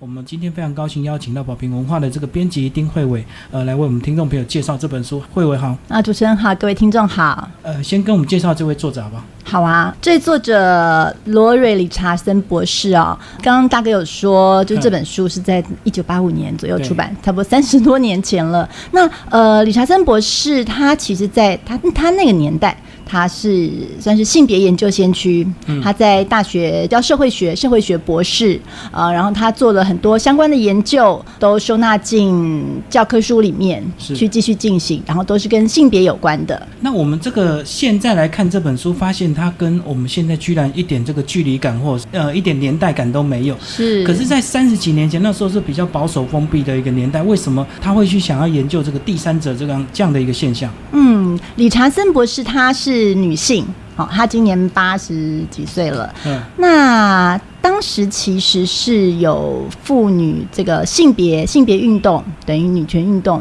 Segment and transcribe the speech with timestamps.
[0.00, 5.20] 我们今天非常高兴邀请到宝瓶文化的这个编辑丁慧伟，呃，来为我们听众朋友介绍这本书。
[5.34, 7.50] 慧伟好，啊，主持人好，各位听众好。
[7.64, 9.24] 呃，先跟我们介绍这位作者好不好？
[9.42, 18.68] 好啊，这作者罗瑞理查森博士哦，刚刚大哥有说，就这本书是在一九八五年左右出版，差不多三十多年前了。
[18.92, 22.80] 那呃，理查森博士他其实在他他那个年代。
[23.08, 28.60] 他是算是性别研究先驱，嗯他在大学教社会学，社会学博士，
[28.92, 36.68] 呃，然后他做了很多相关的研究，都收纳进教科书里面去继续进行，然后都是跟性别有关的。
[36.80, 43.56] 那我们这个现在来看这本书，发现它跟我们现在居然一点这个距离感或呃一点年代感都没有。
[43.64, 50.70] 是，可是，在三十几年前，那时候是比较保守封闭的一个年代，为什么他会去想要研究这个第三者这样这样的一个现象？
[50.92, 52.97] 嗯，理查森博士他是。
[52.98, 56.12] 是女性，好，她今年八十几岁了。
[56.26, 63.40] 嗯，那当时其实是有妇女这个性别性别运动等于女权运动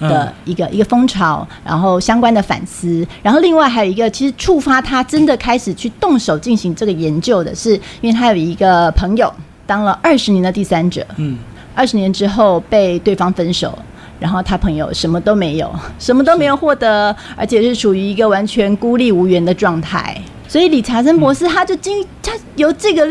[0.00, 9.32] 的一个一个风潮，然后相关的反思，然后另外还有一个其实触发她真的开始去动手进行这个研究的是，因为她有一个朋友
[9.66, 11.38] 当了二十年的第三者，嗯，
[11.74, 13.78] 二十年之后被对方分手。
[14.18, 20.20] 然后他朋友什么都没有，什么都没有获得，而且是处于一个完全孤立无援的状态。
[20.48, 23.04] 所以理查森博士他就经他由这个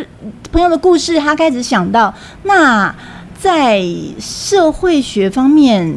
[0.51, 2.93] 朋友的故事，他开始想到，那
[3.37, 3.83] 在
[4.19, 5.93] 社会学方面，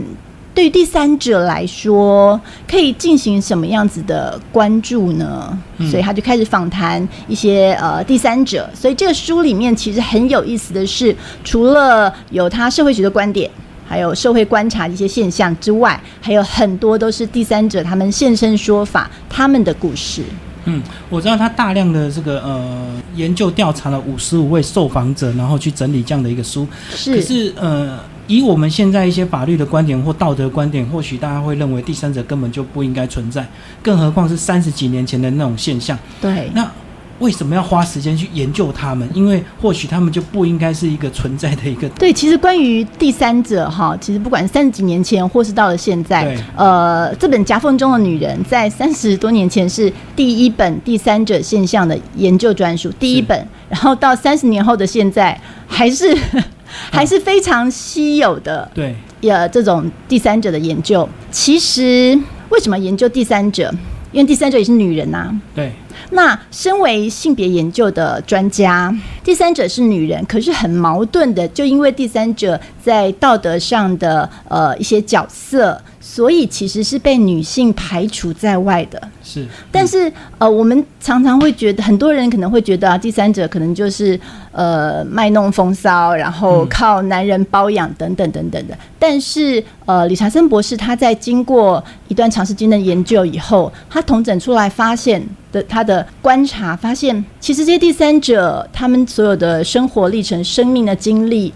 [0.53, 5.57] 对于第三者来说，可以进行什么样子的关注呢？
[5.89, 8.69] 所以他就开始访谈一些呃第三者。
[8.75, 11.15] 所以这个书里面其实很有意思的是，
[11.45, 13.49] 除了有他社会学的观点。
[13.89, 20.23] 还有社会观察一些现象之外，还有很多都是第三者他们现身说法，他们的故事。
[20.67, 26.69] 嗯，我知道他大量的这个呃研究调查了五十五位受访者，然后去整理这样的一个书。
[26.91, 27.15] 是。
[27.15, 33.47] 可是呃，以我们现在一些法律的观点或道德观点，或许大家会认为第三者根本就不应该存在，
[33.83, 35.99] 更何况是三十几年前的那种现象。
[36.21, 36.51] 对。
[36.55, 36.71] 那。
[37.19, 39.09] 为什么要花时间去研究他们？
[39.13, 41.89] 因为或许他们就不应该是一个存在的一个。
[41.91, 56.17] 对，其实关于第三者哈，其实不管三十几年前或是到了现在，呃，这本夹缝中的女人在三十多年前是第一本第三者现象的研究专书，第一本，然后到三十年后的现在还是
[56.91, 58.71] 还是非常稀有的。
[58.73, 62.17] 对，呃，这种第三者的研究，其实
[62.51, 63.75] 为什么研究第三者？
[64.13, 65.35] 因为第三者也是女人呐。
[65.55, 65.73] 对。
[66.11, 75.81] 那身为性别研究的专家，第三者是女人，可是很矛盾的，就因为第三者在道德上的呃一些角色。
[76.11, 79.47] 所以其实是被女性排除在外的，是。
[79.71, 84.19] 但是呃，我们常常会觉得，很多人可能会觉得啊，第三者可能就是
[84.51, 88.77] 呃卖弄风骚，然后靠男人包养等等等等的。
[88.99, 101.53] 但是呃，理查森博士他在经过一段长时间的研究以后，他统整出来发现的他的观察，发现其实这些第三者他们所有的生活历程、生命的经历。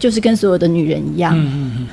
[0.00, 1.36] 就是跟所有的女人一样，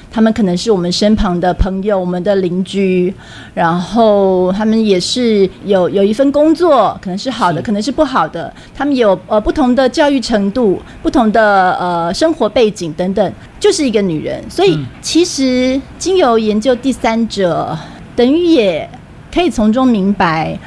[0.10, 3.14] 他们可能是我们身旁的朋友、我们的邻居，
[3.54, 8.52] 然后他们也是有有一份工作，可能是好的，可能是不好的。
[8.74, 14.42] 他们有呃不同的教育程度、不同的呃生活背景等等，就是一个女人。
[14.50, 17.78] 所以其实经由研究第三者，
[18.16, 18.90] 等于也
[19.34, 20.58] 可以从中明白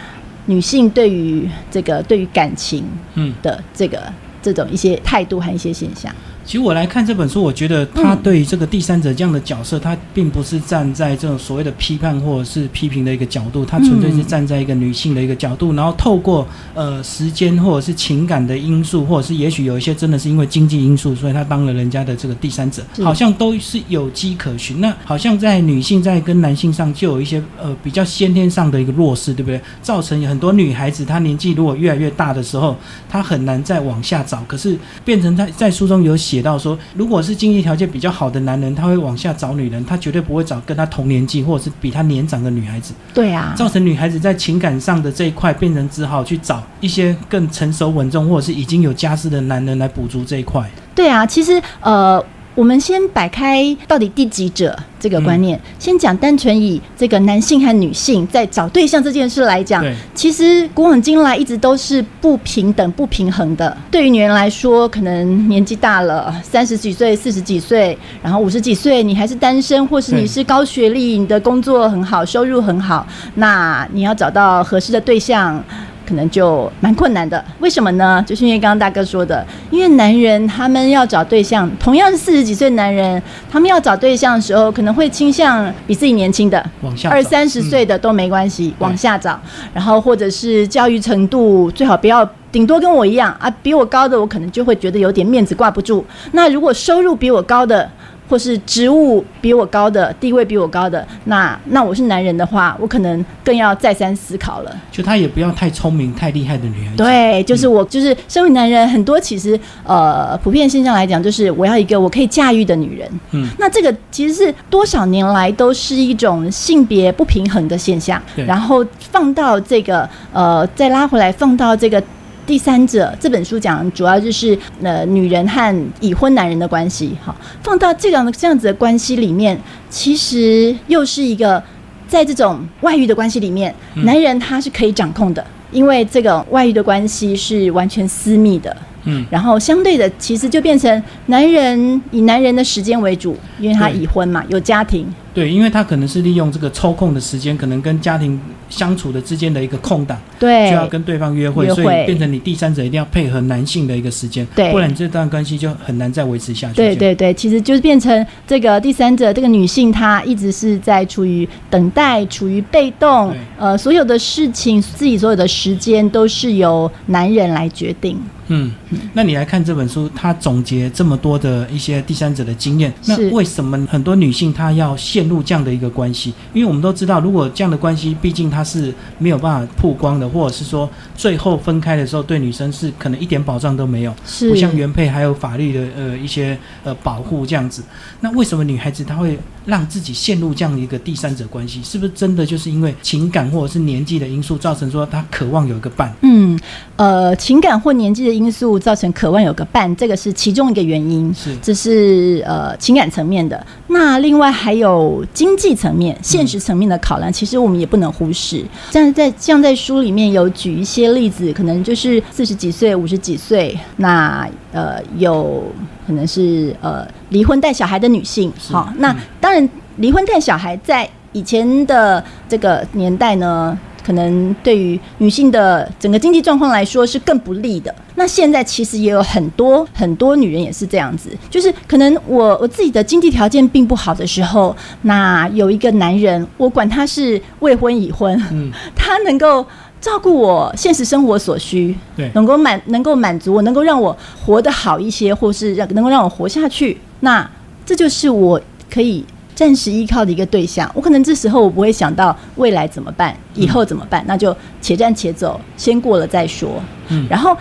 [0.44, 2.84] 女性对于这个对于感情
[3.14, 4.02] 嗯的这个
[4.42, 6.14] 这种一些态度和一些现象。
[6.50, 16.44] 其实我来看这本书，我觉得他对于这个第三者这样的角色，他并不是站在这种所谓的批判或者是批评的一个角度，他纯粹是站在一个女性的一个角度，然后透过
[16.74, 24.80] 呃时间或者是情感的因素，或者是也许有一些真的是因为经济因素，所以他当了人家的这个第三者，好像都是有迹可循。
[24.80, 29.60] 那好像在女性在跟男性上就有一些呃比较先天上的一个弱势，对不对？
[29.82, 32.76] 造成很多女孩子她年纪如果越来越大的时候，
[33.08, 36.39] 她很难再往下找，可是变成她在书中有写。
[36.42, 42.94] 到说，如果是经济条件比较好的男人，他会往下找女人，他绝对不会找跟他同年纪或者是比他年长的女孩子。
[43.14, 50.68] 对啊，造成女孩子在情感上的这一块，变成只好去找一些更成熟稳重或者是已经有家室的男人来补足这一块。
[50.94, 52.24] 对啊，其实呃。
[52.60, 59.82] 我们先摆开到底第几者这个观念，先讲单纯以这个男性和女性在找对象这件事来讲，
[60.14, 63.74] 其实古往今来一直都是不平等、不平衡的。
[63.90, 73.06] 对于女人来说，可能年纪大了，三十几岁、四十几岁，然后五十几岁，你还是单身，或是你是高学历，你的工作很好，收入很好，
[73.36, 75.64] 那你要找到合适的对象。
[76.10, 77.42] 可能就蛮困难的。
[77.60, 78.20] 为什么呢？
[78.26, 89.40] 就是因为刚刚大哥说的，因为男人他们要找对象，同样是四十几岁男人，他们要找对象的时候，可能会倾向比自己年轻的，往下二三十岁的都没关系，往下找。
[89.72, 92.28] 然后或者是教育程度最好不要。
[92.52, 96.04] 顶多跟我一样啊，比我高的我可能就会觉得有点面子挂不住。
[96.32, 97.88] 那如果收入比我高的，
[98.30, 104.72] 或是职务比我高的、地位比我高的，那那我是男人的话，我可能更要再三思考了。
[104.92, 106.96] 就他也不要太聪明、太厉害的女人。
[106.96, 113.20] 对，就是我，就是身为男人，很多其实呃，普遍现象来讲，就是我要一个我可以驾驭的女人。
[113.32, 118.22] 嗯，那这个其实是多少年来都是一种性别不平衡的现象。
[118.46, 122.00] 然后放到这个呃，再拉回来放到这个。
[122.46, 129.58] 第三者这本书讲主要就是呃女人和已婚男人的关系，哈，放到这样的这样子的关系里面，
[129.88, 131.62] 其实又是一个
[132.08, 138.76] 在这种外遇的关系里面，男人他是可以掌控的，因为这个外遇的关系是完全私密的。
[139.04, 145.06] 嗯，然后相对的，其实就变成男人以男人的时间为主，因为他已婚嘛，有家庭。
[145.32, 148.38] 对，因为他可能是利用这个抽空的时间，可能跟家庭
[148.68, 156.74] 相处的之间的一个空档，对，就要跟对方约会，所以变成你第三者一定要配合男性的一个时间，对，不然这段关系就很难再维持下去。
[156.74, 168.20] 对对对，其实就是变成这个第三者，这个女性她一直是在处于等待，处于被动，呃，所有的事情，自己所有的时间都是由男人来决定。
[168.52, 168.72] 嗯，
[169.12, 176.34] 那你来看这本书，它总结这么多的一些第三者的经验，那为什么很多女性她要陷入这样的一个关系？
[176.52, 187.84] 因为我们都知道，如果这样的关系，毕竟它是没有办法曝光的，或者是说最后分开的时候，对女生是可能一点保障都没有，不像原配还有法律的呃一些呃保护这样子。
[188.18, 191.80] 那为什么女孩子她会让自己陷入这样一个第三者关系？
[191.84, 196.12] 是不是真的就是因为情感或者是年纪的因素造成说她渴望有一个伴？
[196.22, 196.58] 嗯，
[196.96, 198.39] 呃，情感或年纪的。
[198.40, 201.32] 因素造成渴望有个伴，这个是其中一个原因。
[201.34, 203.64] 是，这是呃情感层面的。
[203.88, 208.64] 那另外还有经济层面、现实层面的考量，其实我们也不能忽视。
[208.90, 215.62] 像在像在书里面有举一些例子，可能就是四十几岁、五十几岁，那呃有
[216.06, 218.50] 可能是呃离婚带小孩的女性。
[218.70, 223.78] 好，那当然离婚带小孩在以前的这个年代呢。
[224.04, 227.94] 可能对于女性的整个经济状况来说是更不利的。
[228.16, 239.64] 那现在其实也有很多很多女人也是这样子，就是可能我我自己的经济条件并不好的时候，那有一个男人，我管他是未婚已婚，嗯， 他能够
[240.00, 247.48] 照顾我现实生活所需，对，能够满能够满足我，能够让我活得好一些，或是让能够让我活下去，那
[247.86, 248.60] 这就是我
[248.90, 249.24] 可以。
[249.60, 256.82] 暂时依靠的一个对象，我可能这时候我不会想到未来怎么办，以后怎么办，那就且战且走，先过了再说。
[257.08, 257.54] 嗯，然后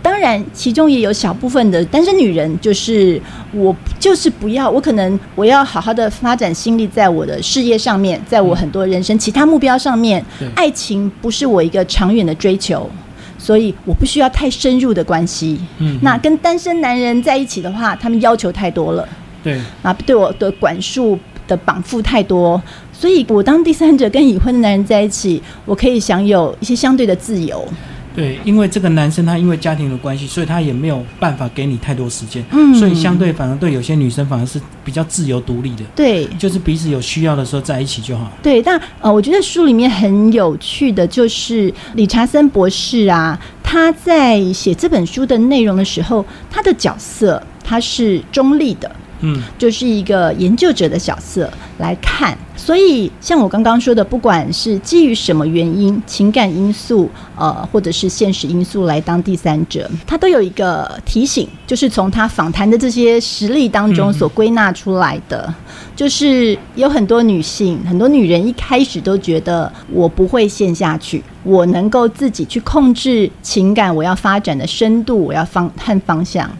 [0.00, 3.20] 当然其中也有小部分的单身女人，就是
[3.52, 10.24] 我就是不要，我可能我要好好的发展心力在我的事业上面，在我很多人生其他目标上面，
[10.54, 12.88] 爱情不是我一个长远的追求，
[13.36, 15.60] 所以我不需要太深入的关系。
[15.80, 19.06] 嗯，那跟单身男人在一起的话，他们要求太多了。
[19.46, 21.16] 对啊，对我的管束
[21.46, 22.60] 的绑缚太多，
[22.92, 27.64] 所以我当第三者跟已婚的男人在一起，我可以享有一些相对的自由。
[28.12, 35.84] 对，因为这个男生他因为家庭的关系，所以他也没有办法给你太多时间，嗯，所以相对反而对有些女生反而是比较自由独立的。
[35.94, 38.32] 对，就是彼此有需要的时候在一起就好。
[38.42, 48.90] 对，但呃，我觉得书里面很有趣的就是理查森博士啊，他在写这本书的内容的时候，他的角色他是中立的。
[49.20, 65.52] 嗯，就是一个研究者的角色来看，所以像我刚刚说的，不管是基于什么原因，情感因素，呃，或者是现实因素来当第三者，他都有一个提醒，就是从他访谈的这些实例当中所归纳出来的，
[65.94, 76.50] 就是有很多女性，很多女人一开始都觉得我不会陷下去，我能够自己去控制情感，我要发展的深度，我要方和方向。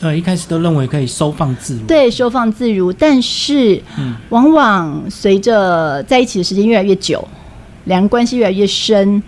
[0.00, 2.92] 呃，一开始都认为可以收放自如，对，收放自如。
[2.92, 3.82] 但是，
[4.28, 7.26] 往往随着在一起的时间越来越久，
[7.86, 9.20] 两人关系越来越深，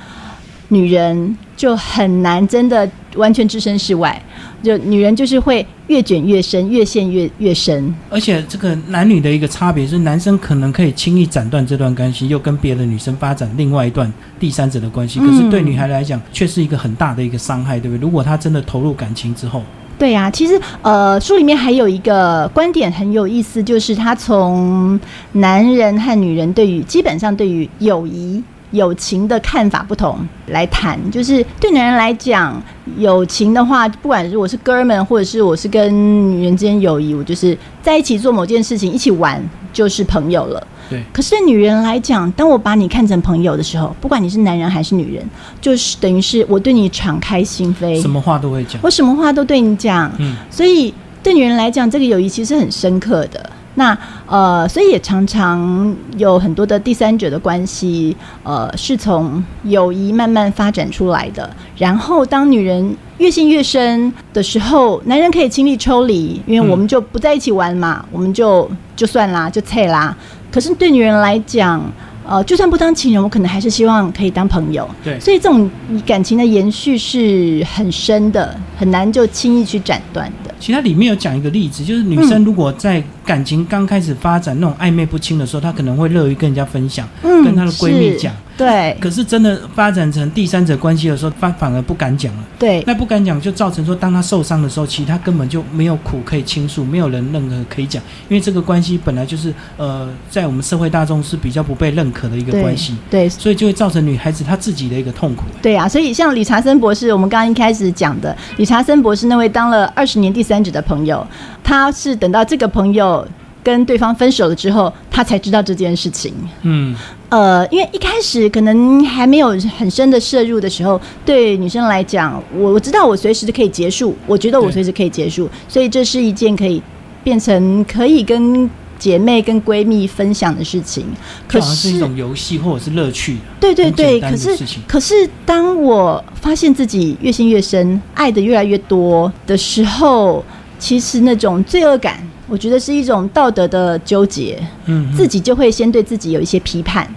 [0.68, 4.22] 女人就很难真的完全置身事外。
[4.62, 7.92] 就女人就是会越卷越深，越陷越越深。
[8.08, 15.18] 而且，这个男女的一个差别是，男生可能可以轻易斩断这段关系，又跟别的女生发展另外一段第三者的关系。
[15.18, 18.00] 可是，对女孩来讲，却是一个很大的一个伤害，对不对？
[18.02, 19.64] 如果她真的投入感情之后。
[20.00, 24.98] 对呀，其实呃，书里面还有一个观点很有意思，就是他从
[25.32, 30.16] 男人和女人对于基本上对于友谊友情的看法不同
[30.46, 30.98] 来谈。
[31.10, 32.60] 就是对男人来讲，
[32.96, 35.92] 友情的话，不管是我是哥们，或者是我是跟
[36.32, 39.38] 女人之间友谊，我就是在一起做某件事情，一起玩
[39.72, 40.66] 就是朋友了。
[40.88, 41.02] 对。
[41.12, 45.24] 可是对女人来讲，当我把你看成朋友的时候，不管你是男人还是女人，
[45.60, 50.10] 就是等于是我对你敞开心扉，什么话都会讲，我什么话都对你讲。
[50.18, 50.36] 嗯。
[50.50, 53.50] 所以对女人来讲，这个友谊其实很深刻的。
[53.80, 53.96] 那
[54.26, 61.48] 呃，所以也常常有很多的第三者的关系，呃，是从友谊慢慢发展出来的。
[61.78, 70.14] 然后当女人越陷越深的时候，男人可以轻易抽离，因为我们就不在一起玩嘛，我们就就算啦，就撤啦。
[70.52, 71.82] 可是对女人来讲，
[72.28, 74.86] 呃，就算不当情人，我可能还是希望可以当朋友。
[75.02, 75.70] 对，所以这种
[76.04, 80.49] 感情的延续是很深的，很难就轻易去斩断的。
[80.60, 88.32] 其他里面有讲一个例子，就是女生如果在感情刚开始发展那种暧昧不清的时候，她可能会乐于跟人家分享，跟她的闺蜜讲。
[88.64, 88.96] 对。
[89.00, 92.44] 可是真的发展成第三者关系的时候，反反而不敢讲了。
[92.58, 92.84] 对。
[92.86, 102.94] 那不敢讲，就造成说，当他受伤的时候，其实她根本就没有苦可以倾诉，没有人任何可以讲，因为这个关系本来就是呃，在我们社会大众是比较不被认可的一个关系。
[103.10, 103.28] 对。
[103.28, 105.44] 所以就会造成女孩子她自己的一个痛苦。
[105.62, 111.26] 对啊，所以像理查森博士，我们刚刚一开始讲的，理查森博士那位当了二十年第三者的朋友，
[111.64, 113.26] 他是等到这个朋友
[113.62, 116.34] 跟对方分手了之后，他才知道这件事情。
[116.62, 116.94] 嗯，
[117.30, 126.82] 呃，因为一开始可能还没有很深的摄入的时候，对女生来讲，我我知道我随时可以结束，我觉得我随时可以结束，所以这是一件可以
[127.24, 128.68] 变成可以跟
[128.98, 131.06] 姐妹、跟闺蜜分享的事情。
[131.48, 133.38] 可是一种游戏或者是乐趣。
[133.58, 140.44] 对对对，可是可是当我发现自己越陷越深，爱的越来越多的时候。
[140.82, 147.08] 其实那种罪恶感，我觉得是一种道德的纠结，嗯，自己就会先对自己有一些批判，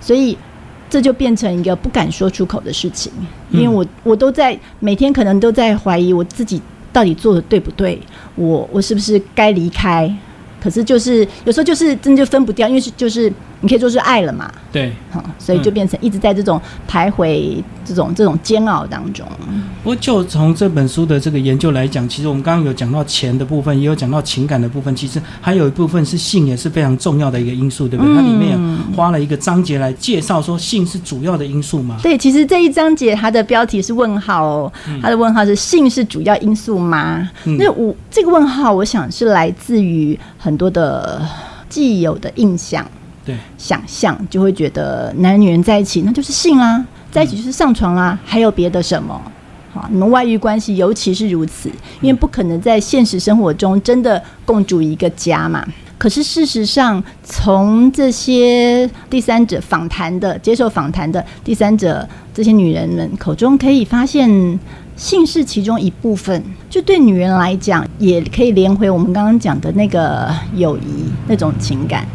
[0.00, 0.36] 所以
[0.90, 3.10] 这就变成一个不敢说出口的事情，
[3.50, 6.60] 因为我我都在每天可能都在怀疑我自己
[6.92, 7.98] 到底做的对不对，
[8.36, 10.14] 我我是不是该离开？
[10.62, 13.32] 可是就是有时候就是真的就分不掉，因为是就是。
[13.64, 14.52] 你可以说是爱了嘛？
[14.70, 19.26] 对，好，所以就变成一直在这种徘徊、这种这种煎熬当中。
[19.82, 28.14] 不过，就从这本书的这个研究来讲，其实我们刚刚有讲到钱的部分，也有讲到情感的部分，其实还有一部分是性，也是非常重要的一个因素，对不对？
[28.14, 28.58] 它里面
[28.94, 31.96] 花了一个章节来介绍说性是主要的因素吗？
[32.02, 37.26] 对，其实这一章节它的标题是问号哦，它的问号是性是主要因素吗？
[37.44, 41.26] 那我这个问号，我想是来自于很多的
[41.70, 42.86] 既有的印象。
[43.24, 49.20] 对，想象就会觉得男女人在一起那就是性啦，在一起就是上床啦，还有别的什么？
[49.72, 51.68] 好，你们外遇关系尤其是如此，
[52.00, 55.66] 因为不可能在现实生活中真的共住一个家嘛。
[55.96, 64.28] 可是事实上，从这些第三者访谈的、接受访谈的第三者这些女人们口中，可以发现
[64.96, 66.42] 性是其中一部分。
[66.68, 72.06] 就对女人来讲，也可以连回我们刚刚讲的那个友谊那种情感。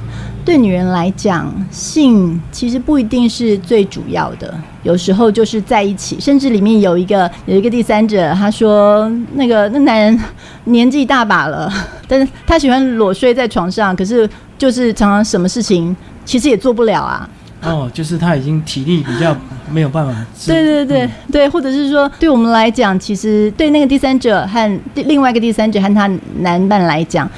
[0.45, 10.19] 对女人来讲，性其实不一定是最主要的，有时候就是在一起，甚至里面有一个有一个第三者，他说那个那男人
[10.63, 11.71] 年纪大把了，
[12.07, 14.27] 但是他喜欢裸睡在床上，可是
[14.57, 17.29] 就是常常什么事情其实也做不了啊。
[17.61, 19.35] 哦，就是他已经体力比较
[19.69, 20.15] 没有办法。
[20.47, 27.29] 对对对对，或者是说，对我们来讲，其实对那个第三者和另外一个第三者和他男伴来讲。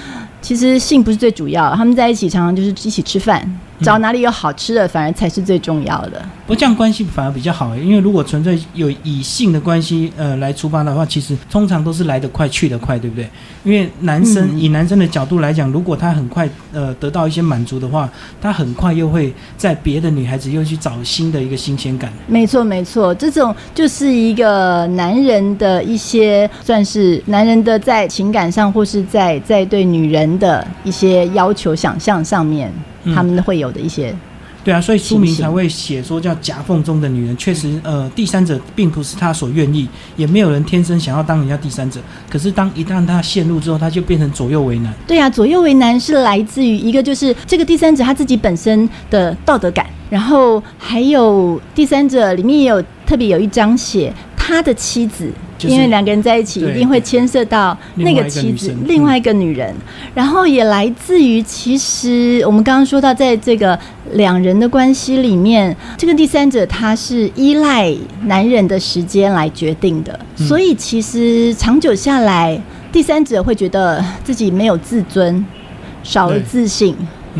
[0.41, 3.47] 其实性不是最主要，他们在一起常常就是一起吃饭。
[3.81, 6.21] 找哪里有好吃的，反而才是最重要的。
[6.47, 13.27] 不这样关系反而比较好，因为如果纯粹有以性的关系呃来出发的话，其实通常都是来得快去得快，对不对？
[13.63, 18.09] 因为男生以男生的角度来讲，如果他很快呃得到一些满足的话，
[18.41, 22.11] 他很快又会在别的女孩子又去找新的一个新鲜感。
[22.27, 32.71] 没错，没错，这种就是一个男人的一些算是男人的在情感上或是在在对女人的一些要求、想象上面。
[33.15, 34.15] 他们会有的一些，
[34.63, 37.35] 对啊，所以书名才会写说叫夹缝中的女人。
[37.35, 41.99] 确实，呃，第三者并不是他所愿意，也没有人天生想要当人家第三者。
[42.29, 44.93] 可是，当一旦他陷入之后，他就变成左右为难。
[45.07, 55.31] 对啊，左右为难是来自于一个就是这个第三者他自己本身的道德感，然后还有第三者里面也有特别有一章写他的妻子。
[55.67, 59.73] 因为两个人在一起，一定会牵涉到那个妻子，另外一个女人，
[60.13, 63.77] 然后也来自于，其实我们刚刚说到，在这个
[64.13, 72.59] 两人的关系里面，这个第三者他是依赖男人的时间来决定的，所以其实长久下来，
[72.91, 75.45] 第三者会觉得自己没有自尊，
[76.03, 76.95] 少了自信，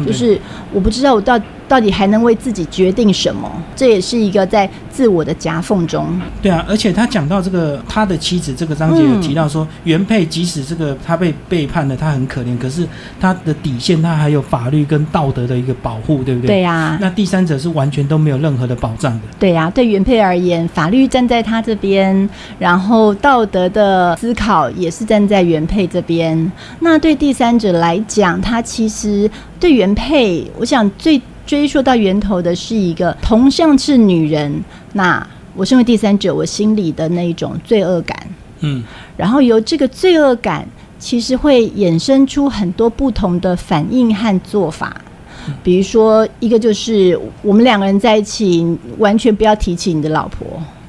[0.06, 0.40] 就是
[0.74, 1.40] 我不知道我到。
[1.72, 3.50] 到底还能为自己决定什么？
[3.78, 6.06] 这也是一个在自我的夹缝中。
[6.42, 12.86] 对啊，而且他讲到这个他的妻子，这个章节有提到说，原配即使这个他被背叛了，他很可怜，可是
[13.22, 16.48] 他的底线他还有法律跟道德的一个保护，对不对？
[16.48, 16.98] 对呀。
[17.00, 19.22] 那第三者是完全都没有任何的保障的。
[19.40, 26.52] 对呀，对原配而言，法律站在他这边，然后道德的思考也是站在原配这边。
[26.82, 38.18] 那对第三者来讲，他其实对原配，我想最追溯到源头的是一个同性是女人，那我身为第三者，我心里的那一种罪恶感，
[38.62, 38.82] 嗯，
[39.18, 40.66] 然后由这个罪恶感，
[40.98, 44.96] 其实会衍生出很多不同的反应和做法。
[45.62, 48.66] 比如说，一个就是我们两个人在一起，
[48.98, 50.48] 完全不要提起你的老婆，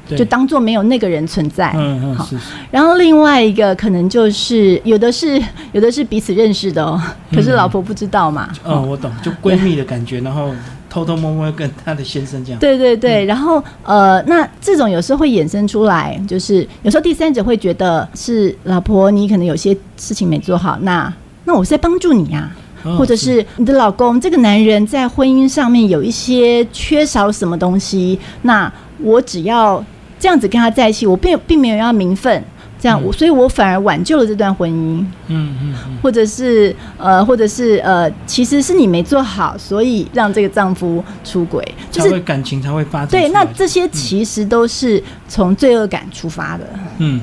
[0.09, 1.73] 就当做没有那个人存在。
[1.75, 2.29] 嗯嗯，好。
[2.71, 5.41] 然后另外一个可能就是有的是
[5.73, 7.01] 有的是彼此认识的哦，
[7.33, 8.51] 可是老婆不知道嘛。
[8.65, 10.51] 嗯，我懂，就闺蜜的感觉，然后
[10.91, 12.61] 偷偷摸摸跟她的先生这样。
[12.61, 21.13] 对 对对，然后呃，那这种有时候会衍生出来，就是有时候第三者会觉得是老婆，你可能有些事情没做好，那
[21.45, 22.51] 那我是在帮助你呀。
[22.99, 29.85] 或者是你的老公这个男人在婚姻上面有一些缺少什么东西，那我只要
[30.19, 32.43] 这样子跟他在一起，我并并没有要名分，
[32.81, 35.05] 这样我，所以我反而挽救了这段婚姻。
[35.29, 43.09] 嗯嗯，或者是呃，或者是呃，其实是你没做好，所以让这个丈夫出轨，就是感情才会发展。
[43.09, 46.69] 对，那这些其实都是从罪恶感出发的。
[46.99, 47.21] 嗯。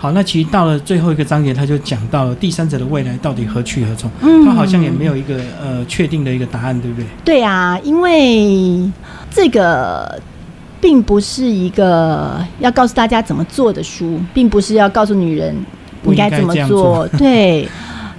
[0.00, 4.08] 好，那其实到了最后一个章节，他就讲到了第三者的未来到底何去何从。
[4.20, 7.06] 嗯，他好像也没有一个呃确定的一个答案，对不对？
[7.24, 8.88] 对啊，因为
[9.28, 10.16] 这个
[10.80, 15.54] 并不是一个要告诉大家怎么做的书，并不是要告诉女人
[16.04, 17.68] 应该怎么做， 对，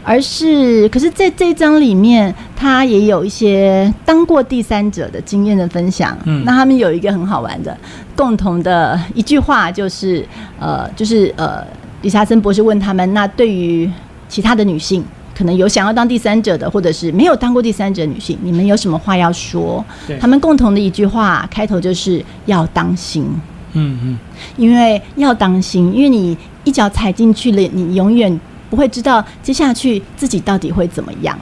[0.03, 6.17] 而是可是在这一章里面，他也有一些当过第三者的经验的分享。
[6.25, 7.75] 嗯，那他们有一个很好玩的。
[8.15, 10.25] 共同的一句话就是，
[10.59, 11.65] 呃，就是呃，
[12.01, 13.89] 李查森博士问他们，那对于
[14.27, 15.03] 其他的女性，
[15.39, 19.81] 可能有想要当第三者的，或者是没有当过第三者女性，你们有什么话要说？
[20.19, 23.25] 他们共同的一句话开头就是要当心，
[23.71, 24.19] 嗯嗯，
[24.57, 28.37] 因为要当心，因为你一脚踩进去了，你永远
[28.69, 31.39] 不会知道接下去自己到底会怎么样，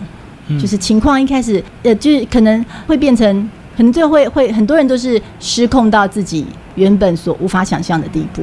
[0.61, 3.49] 就是情况一开始，呃，就是可能会变成。
[3.75, 6.43] 可能最后会会很多人都是失控到自己
[6.73, 8.41] 原本所无法想象的地步，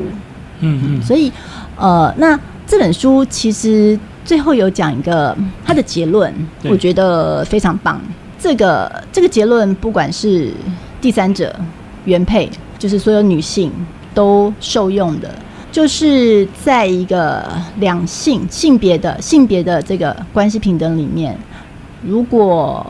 [0.61, 1.33] 嗯嗯，所以
[1.77, 6.33] 呃，那这本书其实最后有讲一个他的结论，
[6.65, 8.01] 我觉得非常棒。
[8.39, 10.53] 这个这个结论，不管是
[11.01, 11.55] 第三者、
[12.05, 13.71] 原配，就是所有女性
[14.15, 15.31] 都受用的，
[15.71, 17.45] 就是在一个
[17.77, 21.39] 两性性别的性别的这个关系平等里面，
[22.03, 22.85] 如果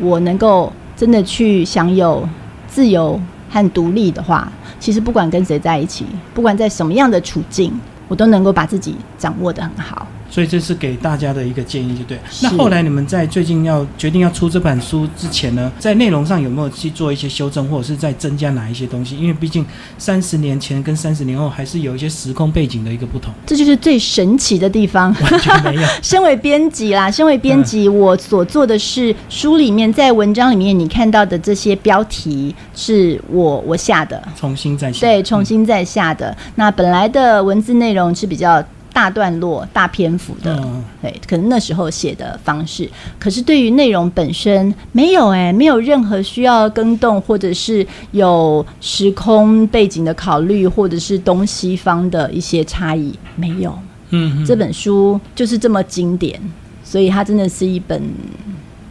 [0.00, 0.72] 我能够。
[0.94, 2.28] 真的去享有
[2.68, 7.72] 自由和独立的话，其实不管跟谁在一起，不管在什么样的处境，
[8.06, 10.06] 我都能够把自己掌握的很好。
[10.32, 12.18] 所以这是给大家的一个建议，就对。
[12.40, 19.14] 那后来你们在最近要决定要出这本书之前呢，在内容上有没有去做一些修正，或者是在增加哪一些东西？
[19.18, 19.62] 因为毕竟
[19.98, 23.30] 三十年前跟三十年后还是有一些时空背景的一个不同。
[23.44, 25.14] 这就是最神奇的地方。
[25.20, 25.86] 完全没有。
[26.02, 35.06] 身为编辑啦，身为编辑，我所做的是书里面在文章里面你看到的这些标题是我我下的，重新再下。
[35.06, 36.34] 对，重新再下的。
[36.54, 38.64] 那本来的文字内容是比较。
[38.92, 40.62] 大段落、大篇幅的，
[41.00, 53.76] 对，可能那时候写的方式，可是对于内容本身没有哎，没有任何需要更动，或者是有时空背景的考虑，或者是东西方的一些差异，没有。
[54.10, 56.38] 嗯，这本书就是这么经典，
[56.84, 58.02] 所以它真的是一本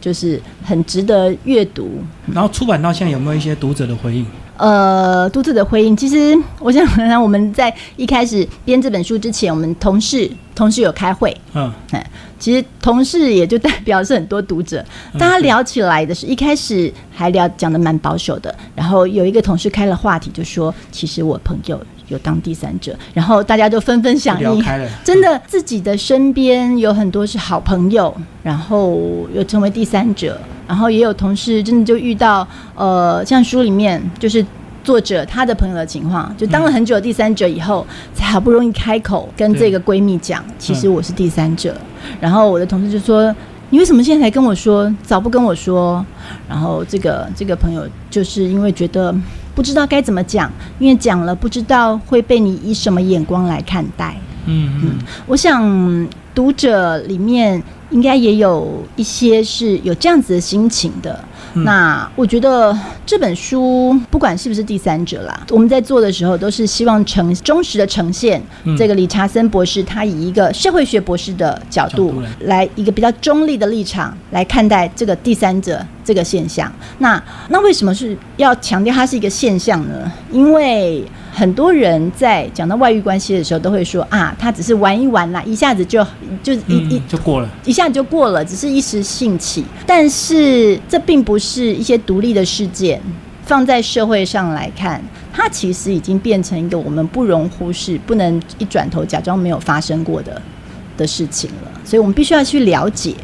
[0.00, 2.02] 就是很值得阅读。
[2.32, 4.26] 然后出版到现在有没有一些读者的回应？
[4.56, 14.84] 呃，读者的回应，其实我想，我们在一开始编这本书之前，我们同事同事有开会，嗯，哎，其实同事也就代表是很多读者，
[15.18, 21.80] 大家聊起来的是一开始还聊讲的蛮保守的，然后有一个同事开了话题，就说其实我朋友
[22.12, 24.64] 有当第三者，然后大家都纷纷响应，
[25.02, 30.38] 真的自己的身边有很多是好朋友，然后又成为第三者。
[30.68, 34.42] 然后也有同事真的就遇到，呃，像书里面就是
[34.82, 41.76] 作者他的朋友的情况，就当了很久第三者以后，才好不容易开口跟这个闺蜜讲，其实我是第三者。
[42.20, 43.34] 然后我的同事就说
[43.68, 44.90] ：“你为什么现在才跟我说？
[45.02, 46.04] 早不跟我说？”
[46.48, 49.14] 然后这个这个朋友就是因为觉得
[49.54, 54.16] 不知道该怎么讲，因为讲了不知道会被你以什么眼光来看待。
[54.46, 57.62] 嗯嗯，我想读者里面。
[57.92, 61.18] 应该也有一些是有这样子的心情的。
[61.54, 68.42] 那我觉得这本书不管是不是第三者啦，我们在做的时候都是希望呈忠实的呈现
[68.78, 76.72] 这个理查森博士他以一个社会学博士的角度来一个比较中立的立场来看待这个第三者这个现象。
[76.98, 80.10] 那那为什么是要强调它是一个现象呢？
[80.30, 86.02] 因为很多人在讲到外遇关系的时候都会说啊，他只是玩一玩啦，一下子就
[86.42, 89.64] 就一一就过了，一下子就过了，只是一时兴起。
[89.86, 93.00] 但是这并不是一些独立的事件，
[93.44, 100.40] 放在社会上来看，它其实已经变成一个我们不容忽视、不能一转头假装没有发生过的
[100.96, 101.70] 的事情了。
[101.84, 103.14] 所以我们必须要去了解。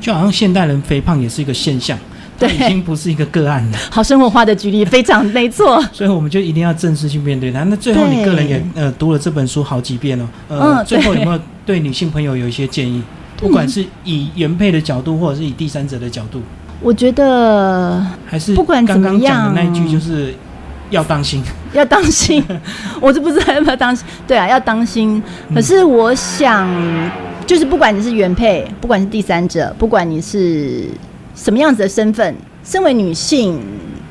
[0.00, 1.98] 就好像现代人肥胖也是一个现象。
[2.40, 3.76] 对已经不是一个个案了。
[3.92, 7.62] 好生活化的举例非常没错，所以我们就一定要正式去面对它。
[7.64, 13.02] 那最后你个人也呃读了这本书好几遍了，呃，最后有没有对女性朋友有一些建议？
[13.40, 16.40] 不管是以原配的角度，或者是以第三者的角度，
[16.80, 20.34] 我觉得还是不管刚刚讲的那一句，就是
[20.90, 22.44] 要当心，要当心。
[23.00, 24.06] 我就不知道要不要当心。
[24.26, 25.22] 对啊，要当心。
[25.54, 26.68] 可是我想，
[27.46, 30.84] 就是不管你是原配，不管是第三者，不管你是。
[31.32, 32.36] 什么样子的身份？
[32.62, 33.58] 身为女性，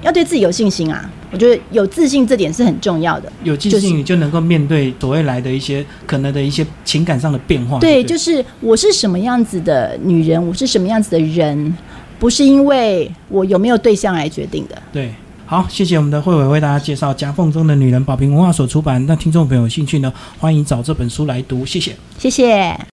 [0.01, 1.09] 要对自己有信心啊！
[1.31, 3.31] 我觉得有自信这点是很重要的。
[3.43, 7.79] 有自信，你就能够面对所未来的一些可能的一些情感上的变化。
[7.79, 11.77] 对，就是我是什么样子的女人，我是什么样子的人，
[12.17, 14.81] 不是因为我有没有对象来决定的。
[14.91, 15.13] 对，
[15.45, 19.05] 好，谢谢我们的慧伟为大家介绍《夹缝中的女人》，宝瓶文化所出版。
[19.05, 21.65] 那听众朋友有兴趣呢，欢迎找这本书来读。
[21.65, 22.79] 谢谢，谢谢。